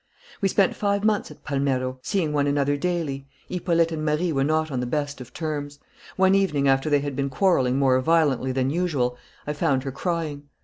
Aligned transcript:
"We 0.41 0.47
spent 0.49 0.75
five 0.75 1.03
months 1.03 1.29
at 1.29 1.43
Palmero, 1.43 1.99
seeing 2.01 2.33
one 2.33 2.47
another 2.47 2.75
daily. 2.75 3.27
Hippolyte 3.49 3.91
and 3.91 4.03
Marie 4.03 4.31
were 4.31 4.43
not 4.43 4.71
on 4.71 4.79
the 4.79 4.87
best 4.87 5.21
of 5.21 5.31
terms. 5.31 5.77
One 6.15 6.33
evening 6.33 6.67
after 6.67 6.89
they 6.89 7.01
had 7.01 7.15
been 7.15 7.29
quarrelling 7.29 7.77
more 7.77 8.01
violently 8.01 8.51
than 8.51 8.71
usual 8.71 9.15
I 9.45 9.53
found 9.53 9.83
her 9.83 9.91
crying. 9.91 10.49